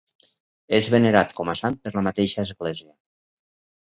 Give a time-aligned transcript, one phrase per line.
[0.77, 2.91] És venerat com a sant per la mateixa església.